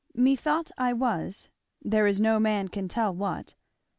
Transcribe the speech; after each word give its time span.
Methought 0.15 0.71
I 0.79 0.93
was 0.93 1.47
there 1.79 2.07
is 2.07 2.19
no 2.19 2.39
man 2.39 2.69
can 2.69 2.87
tell 2.87 3.13
what. 3.13 3.53